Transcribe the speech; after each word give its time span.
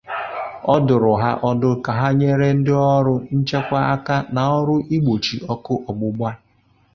Ọ 0.73 0.75
dụrụ 0.87 1.11
ha 1.21 1.31
ọdụ 1.49 1.69
ka 1.83 1.91
ha 1.99 2.07
nyere 2.19 2.47
ndị 2.57 2.73
ọrụ 2.95 3.13
nchekwa 3.35 3.79
aka 3.93 4.15
n'ọrụ 4.33 4.75
igbochi 4.95 5.35
ọkụ 5.53 5.73
ọgbụgba 5.89 6.29